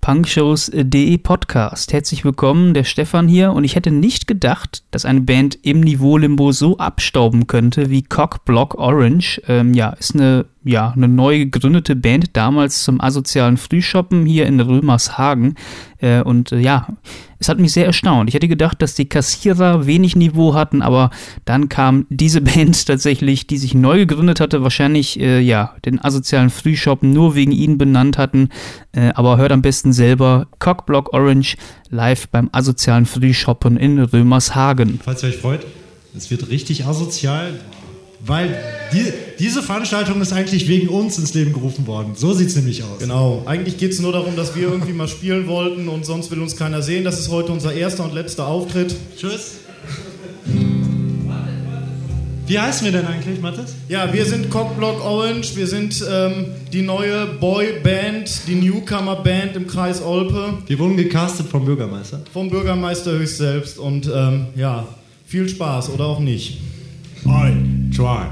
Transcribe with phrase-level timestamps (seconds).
[0.00, 1.92] punkshows.de Podcast.
[1.92, 6.52] Herzlich willkommen, der Stefan hier und ich hätte nicht gedacht, dass eine Band im Niveau-Limbo
[6.52, 9.42] so abstauben könnte wie Cock Block Orange.
[9.46, 14.60] Ähm, ja, ist eine ja, eine neu gegründete Band damals zum asozialen Frühshoppen hier in
[14.60, 15.54] Römershagen.
[15.98, 16.88] Äh, und äh, ja,
[17.38, 18.28] es hat mich sehr erstaunt.
[18.28, 21.10] Ich hätte gedacht, dass die Kassierer wenig Niveau hatten, aber
[21.46, 26.50] dann kam diese Band tatsächlich, die sich neu gegründet hatte, wahrscheinlich äh, ja, den asozialen
[26.50, 28.50] Frühshoppen nur wegen ihnen benannt hatten.
[28.92, 31.56] Äh, aber hört am besten selber Cockblock Orange
[31.88, 35.00] live beim asozialen Frühshoppen in Römershagen.
[35.02, 35.66] Falls ihr euch freut,
[36.14, 37.60] es wird richtig asozial.
[38.24, 38.54] Weil
[38.92, 42.12] die, diese Veranstaltung ist eigentlich wegen uns ins Leben gerufen worden.
[42.14, 42.98] So sieht es nämlich aus.
[42.98, 43.42] Genau.
[43.46, 46.56] Eigentlich geht es nur darum, dass wir irgendwie mal spielen wollten und sonst will uns
[46.56, 47.04] keiner sehen.
[47.04, 48.94] Das ist heute unser erster und letzter Auftritt.
[49.18, 49.52] Tschüss.
[52.46, 53.76] Wie heißen wir denn eigentlich, Mathis?
[53.88, 55.54] Ja, wir sind Cockblock Orange.
[55.54, 60.54] Wir sind ähm, die neue Boy-Band, die Newcomer-Band im Kreis Olpe.
[60.66, 62.20] Wir wurden gecastet vom Bürgermeister.
[62.32, 63.78] Vom Bürgermeister höchst selbst.
[63.78, 64.84] Und ähm, ja,
[65.26, 66.58] viel Spaß oder auch nicht.
[67.24, 68.26] I try.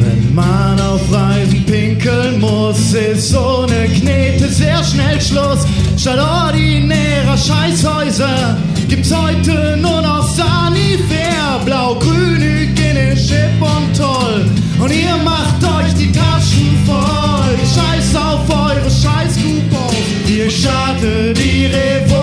[0.00, 5.66] Wenn man auf Reisen pinkeln muss, ist so eine Knete sehr schnell Schluss.
[5.96, 8.58] Statt ordinärer Scheißhäuser
[8.88, 11.60] gibt's heute nur noch Sanifair.
[11.64, 12.21] Blau-grün,
[19.02, 19.94] eure Scheiß-Coupons.
[20.28, 22.16] Ihr startet die Revolution.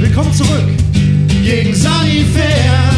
[0.00, 0.68] Willkommen zurück.
[1.42, 2.90] Gegen Sanifair.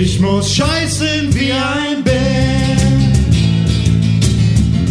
[0.00, 2.14] Ich muss scheißen wie ein Bär.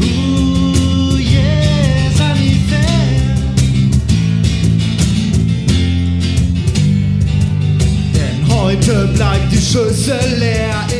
[0.02, 2.24] Ooh, yeah.
[8.14, 10.97] Denn heute bleibt die Schüssel leer.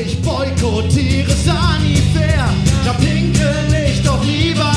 [0.68, 2.50] Boykottiere Sanifair.
[2.84, 4.77] Da pinkel ich doch lieber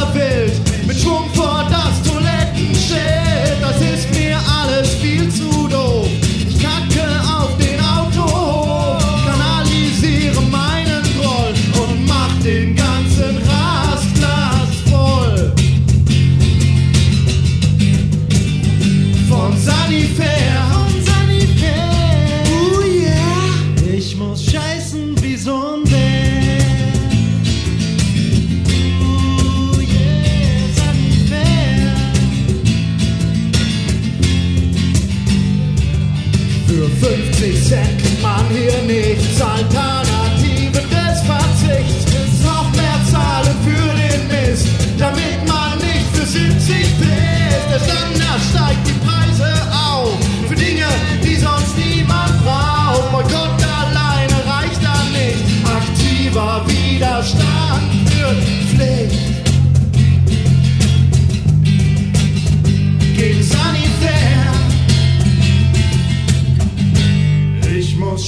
[36.81, 39.39] Für 50 Cent kriegt man hier nichts.
[39.39, 42.07] Alternative des Verzichts.
[42.43, 47.69] Noch mehr zahlen für den Mist, damit man nicht für 70 pisst.
[47.71, 50.17] Der Standard steigt die Preise auf.
[50.49, 50.87] Für Dinge,
[51.23, 53.13] die sonst niemand braucht.
[53.13, 55.45] Boykott alleine reicht da nicht.
[55.67, 58.59] Aktiver Widerstand wird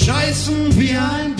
[0.03, 1.31] scheißen wie ein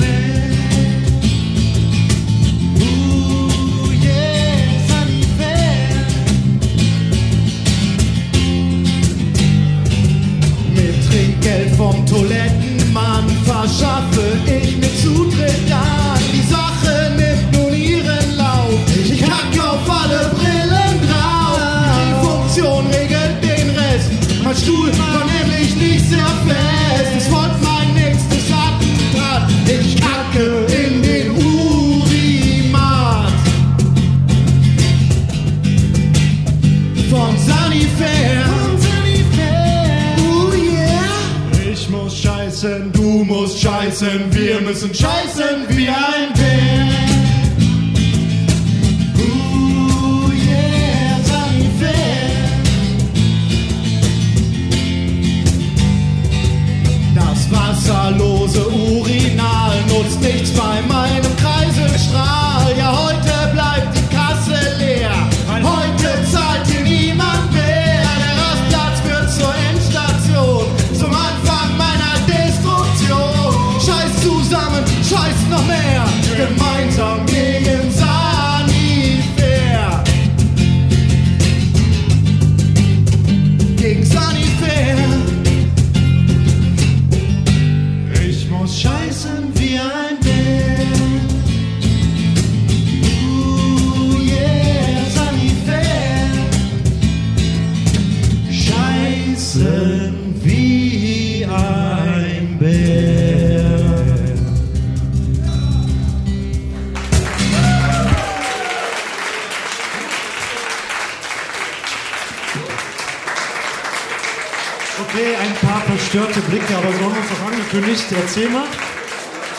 [116.53, 118.05] verstörte Blicke, aber so haben uns doch angekündigt.
[118.21, 118.65] Erzähl mal,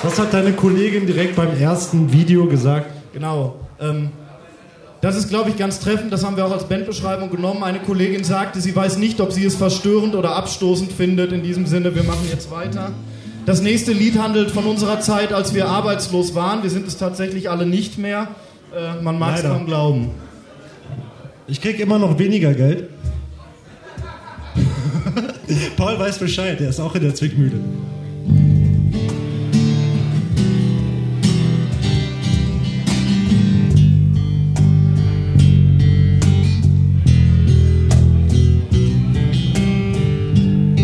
[0.04, 2.88] was hat deine Kollegin direkt beim ersten Video gesagt?
[3.14, 3.56] Genau.
[3.80, 4.10] Ähm,
[5.02, 6.14] das ist, glaube ich, ganz treffend.
[6.14, 7.64] Das haben wir auch als Bandbeschreibung genommen.
[7.64, 11.34] Eine Kollegin sagte, sie weiß nicht, ob sie es verstörend oder abstoßend findet.
[11.34, 12.92] In diesem Sinne, wir machen jetzt weiter.
[13.46, 16.64] Das nächste Lied handelt von unserer Zeit, als wir arbeitslos waren.
[16.64, 18.30] Wir sind es tatsächlich alle nicht mehr.
[18.74, 20.12] Äh, man mag es kaum glauben.
[21.48, 22.88] Ich krieg immer noch weniger Geld.
[25.78, 27.60] Paul weiß Bescheid, der ist auch in der Zwickmühle.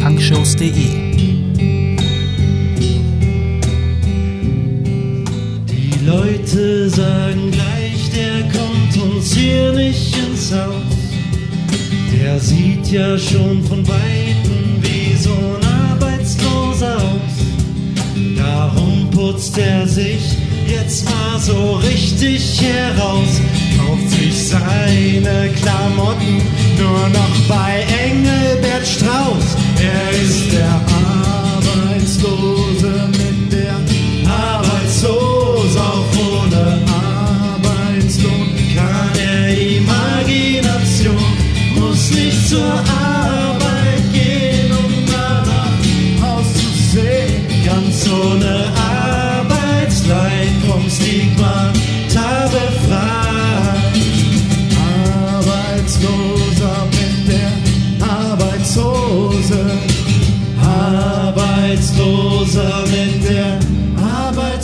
[0.02, 0.72] punkshows.de
[5.68, 10.74] Die Leute sagen gleich, der kommt uns hier nicht ins Haus.
[12.12, 14.29] Der sieht ja schon von Weitem
[19.40, 20.36] putzt er sich
[20.68, 23.40] jetzt mal so richtig heraus.
[23.78, 26.42] Kauft sich seine Klamotten
[26.78, 29.56] nur noch bei Engelbert Strauß.
[29.82, 30.49] Er ist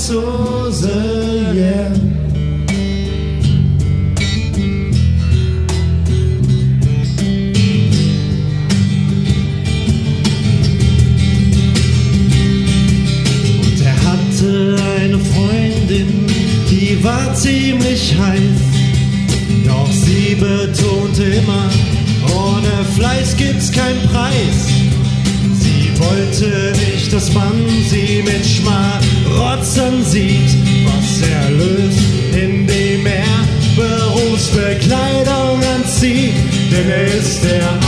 [0.05, 0.87] Arbeitslose,
[1.55, 1.87] yeah.
[13.63, 16.27] Und er hatte eine Freundin,
[16.69, 18.41] die war ziemlich heiß.
[19.65, 21.69] Doch sie betonte immer,
[22.31, 24.74] ohne Fleiß gibt's keinen Preis.
[26.09, 27.53] Wollte nicht, dass man
[27.89, 30.55] sie mit Schmarotzern sieht,
[30.85, 31.99] was er löst,
[32.33, 33.25] indem er
[33.75, 36.35] Berufsbekleidung anzieht.
[36.71, 37.84] Denn er ist der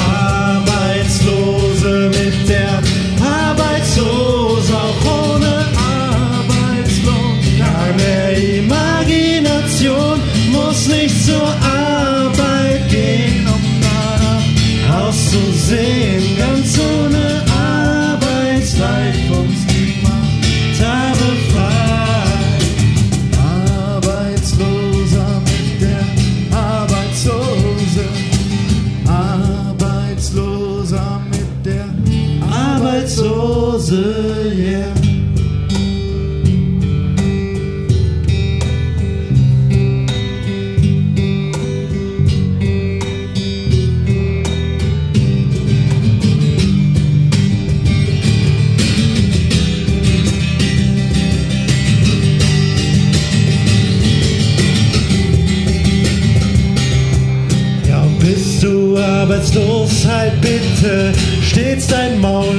[58.98, 61.13] du arbeitslos, halt bitte
[61.44, 62.58] stets dein Maul.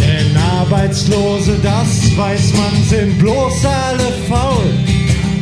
[0.00, 4.70] Denn Arbeitslose, das weiß man, sind bloß alle faul.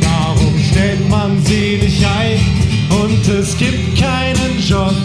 [0.01, 2.39] Warum stellt man sie nicht ein
[3.01, 4.95] und es gibt keinen Job?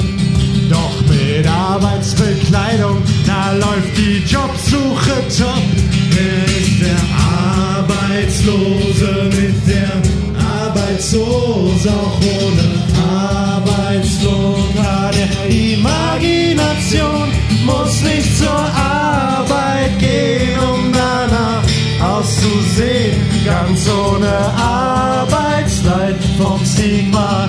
[0.71, 5.62] Doch mit Arbeitsbekleidung, da läuft die Jobsuche top.
[6.11, 7.03] Wer ist der
[7.77, 10.32] Arbeitslose mit der
[10.73, 12.67] Arbeitslose, auch ohne
[13.07, 14.55] Arbeitslohn?
[15.14, 17.31] Er Imagination,
[17.64, 21.62] muss nicht zur Arbeit gehen, um danach
[22.17, 27.47] auszusehen, ganz ohne Arbeitsleid vom Stigma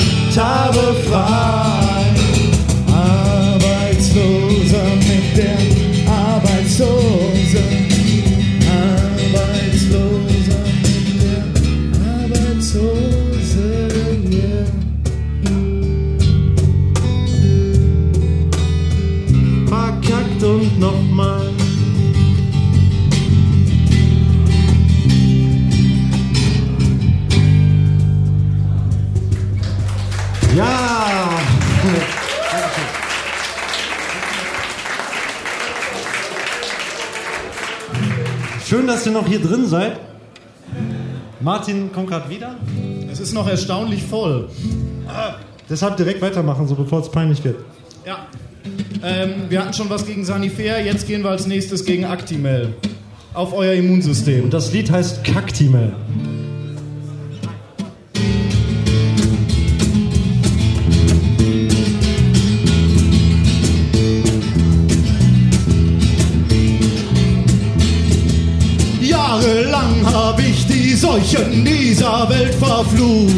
[38.65, 39.99] Schön, dass ihr noch hier drin seid.
[41.41, 42.55] Martin kommt gerade wieder.
[43.11, 44.49] Es ist noch erstaunlich voll.
[45.69, 47.57] Deshalb direkt weitermachen, so bevor es peinlich wird.
[48.05, 48.27] Ja.
[49.03, 52.73] Ähm, wir hatten schon was gegen Sanifair, jetzt gehen wir als nächstes gegen Actimel.
[53.33, 54.45] Auf euer Immunsystem.
[54.45, 55.93] Und das Lied heißt Kaktimel.
[71.13, 73.35] Seuchen dieser Welt verflucht,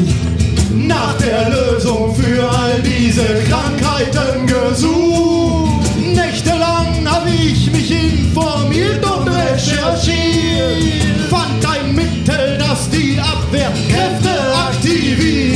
[0.73, 5.83] nach der Lösung für all diese Krankheiten gesucht.
[5.99, 14.29] Nächtelang hab ich mich informiert und recherchiert, fand ein Mittel, das die Abwehrkräfte
[14.69, 15.54] aktiviert.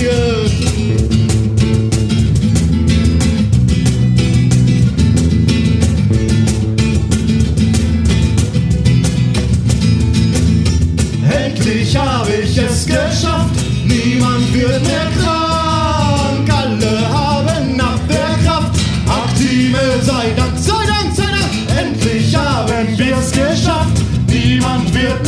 [14.59, 18.79] wird mir krank, alle haben Abwehrkraft.
[19.07, 24.01] Aktive sei Dank, sei Dank, sei Dank, endlich haben wir's geschafft.
[24.27, 25.18] Niemand wird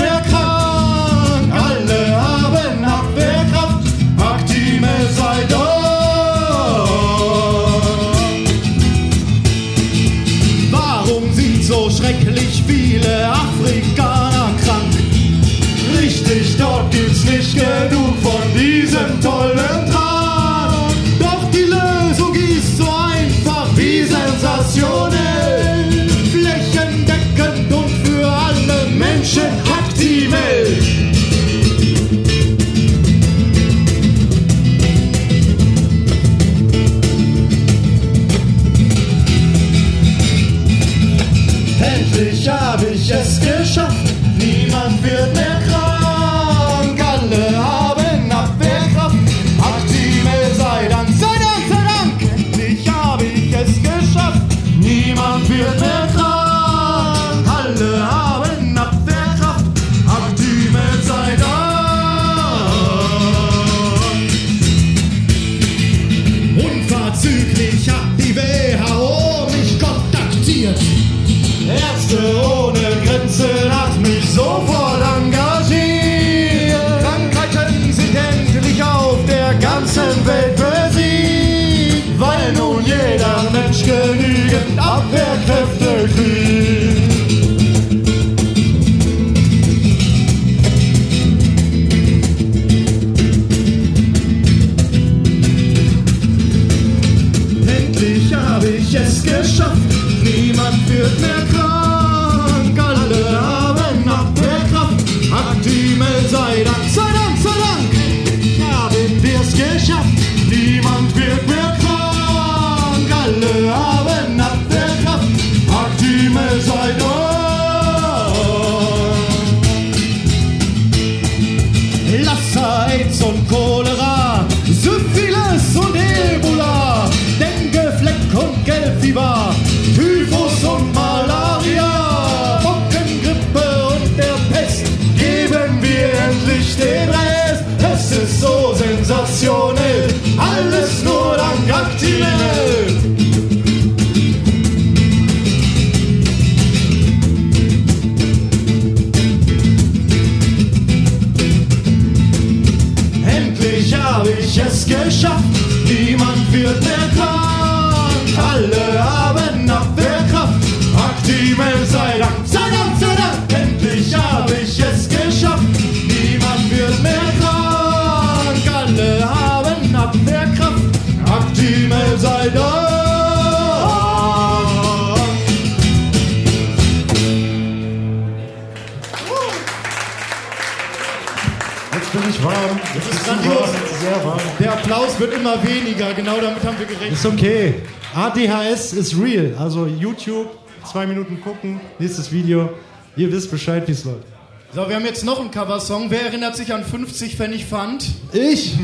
[184.91, 187.13] Applaus wird immer weniger, genau damit haben wir gerechnet.
[187.13, 187.75] Ist okay.
[188.13, 189.55] ADHS ist real.
[189.57, 190.49] Also YouTube,
[190.83, 192.69] zwei Minuten gucken, nächstes Video.
[193.15, 194.25] Ihr wisst Bescheid, wie es läuft.
[194.73, 196.07] So, wir haben jetzt noch einen Coversong.
[196.09, 198.05] Wer erinnert sich an 50 Pfennig Pfand?
[198.33, 198.75] Ich!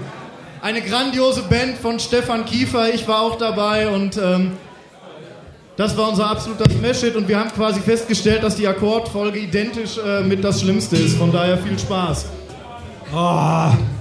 [0.60, 4.52] Eine grandiose Band von Stefan Kiefer, ich war auch dabei und ähm,
[5.76, 10.22] das war unser absoluter Smash-Hit und wir haben quasi festgestellt, dass die Akkordfolge identisch äh,
[10.22, 11.16] mit das Schlimmste ist.
[11.16, 12.26] Von daher viel Spaß.
[13.14, 13.95] Oh.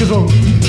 [0.00, 0.59] Cicero.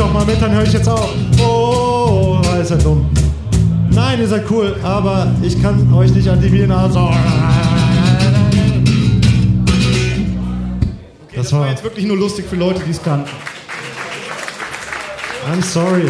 [0.00, 1.10] Doch mal mit, dann höre ich jetzt auf.
[1.38, 3.10] Oh, ist ja dumm.
[3.90, 6.98] Nein, ihr seid cool, aber ich kann euch nicht an die Biernase.
[11.36, 11.68] Das war.
[11.68, 13.30] jetzt wirklich nur lustig für Leute, die es kannten.
[15.52, 16.08] I'm sorry.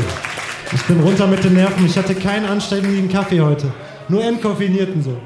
[0.73, 1.85] Ich bin runter mit den Nerven.
[1.85, 3.73] Ich hatte keinen anständigen Kaffee heute.
[4.09, 5.16] Nur entkoffinierten so.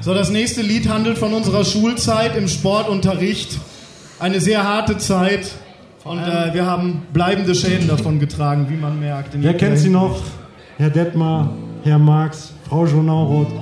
[0.00, 3.58] So, das nächste Lied handelt von unserer Schulzeit im Sportunterricht.
[4.18, 5.52] Eine sehr harte Zeit.
[6.06, 9.30] Und äh, wir haben bleibende Schäden davon getragen, wie man merkt.
[9.34, 10.22] Wer kennt sie noch?
[10.76, 11.52] Herr Detmar,
[11.82, 13.52] Herr Marx, Frau Jonauroth.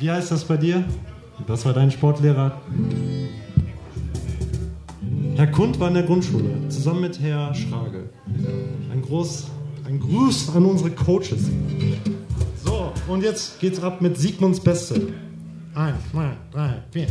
[0.00, 0.82] Wie heißt das bei dir?
[1.46, 2.60] Das war dein Sportlehrer.
[5.36, 8.10] Herr Kund war in der Grundschule, zusammen mit Herr Schrage.
[8.92, 9.46] Ein, groß,
[9.86, 11.48] ein Gruß an unsere Coaches.
[12.64, 15.00] So, und jetzt geht's ab mit Sigmunds Beste.
[15.74, 17.06] Eins, zwei, drei, vier.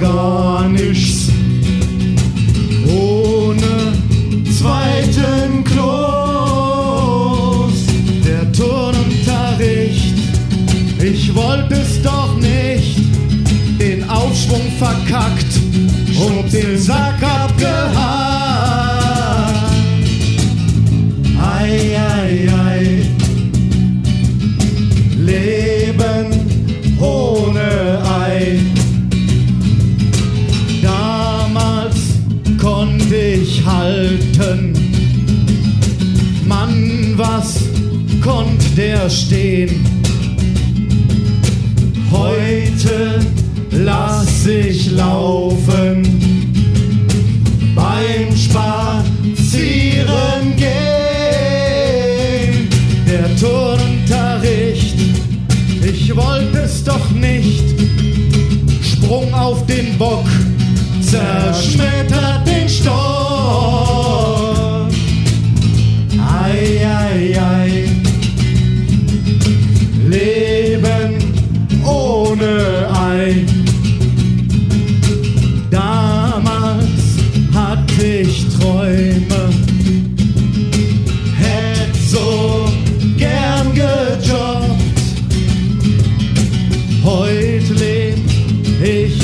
[0.00, 1.28] Gar nichts
[2.86, 3.92] ohne
[4.50, 5.88] zweiten Klos.
[8.24, 10.14] Der Turnunterricht,
[11.02, 12.98] ich wollte es doch nicht,
[13.78, 15.46] den Aufschwung verkackt
[16.18, 18.87] und den Sack abgehakt.
[38.78, 39.87] Der stehen?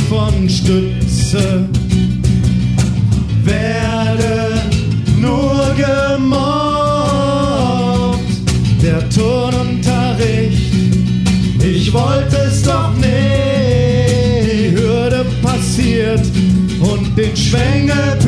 [0.08, 1.68] Von Stütze,
[3.42, 4.54] werde
[5.20, 6.34] nur gemobbt.
[8.82, 10.72] Der Turnunterricht,
[11.60, 13.24] ich wollte es doch nicht.
[15.74, 16.26] massiert
[16.80, 18.18] und den Schwengel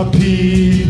[0.00, 0.89] Therapie.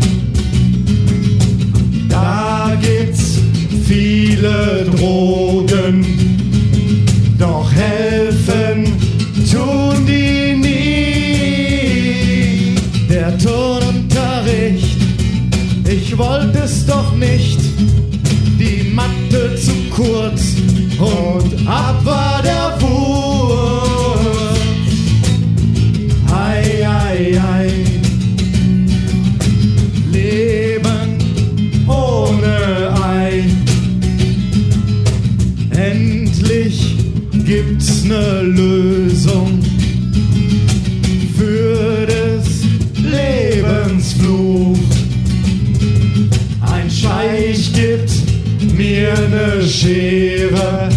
[49.11, 50.89] mir ne Schere.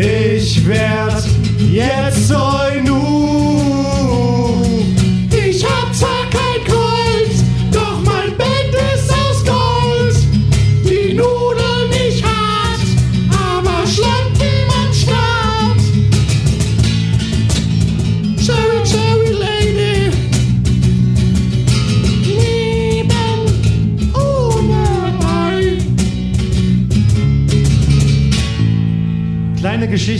[0.00, 0.97] Ich werd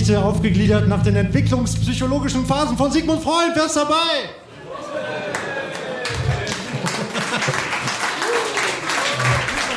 [0.09, 3.53] Geschichte aufgegliedert nach den entwicklungspsychologischen Phasen von Sigmund Freud.
[3.55, 3.95] Wer ist dabei?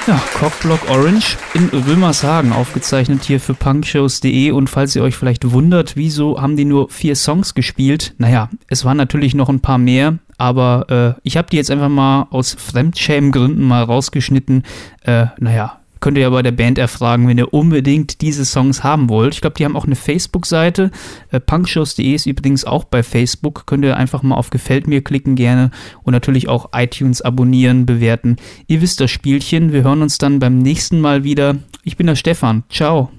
[0.08, 5.98] Ja, Cockblock Orange in Römershagen aufgezeichnet hier für punkshows.de und falls ihr euch vielleicht wundert,
[5.98, 8.14] wieso haben die nur vier Songs gespielt?
[8.18, 11.90] Naja, es waren natürlich noch ein paar mehr, aber äh, ich habe die jetzt einfach
[11.90, 14.64] mal aus Fremdschämengründen mal rausgeschnitten.
[15.04, 19.08] Äh, naja, könnt ihr ja bei der Band erfragen, wenn ihr unbedingt diese Songs haben
[19.08, 19.36] wollt.
[19.36, 20.92] Ich glaube, die haben auch eine Facebook-Seite.
[21.32, 23.66] Äh, punkshows.de ist übrigens auch bei Facebook.
[23.68, 25.72] Könnt ihr einfach mal auf Gefällt mir klicken gerne
[26.04, 28.36] und natürlich auch iTunes abonnieren, bewerten.
[28.68, 29.72] Ihr wisst das Spielchen.
[29.72, 31.58] Wir hören uns dann beim nächsten Mal wieder.
[31.84, 32.64] Ich bin der Stefan.
[32.70, 33.12] Ciao.